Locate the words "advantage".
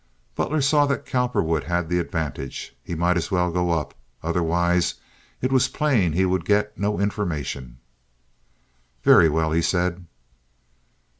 1.99-2.75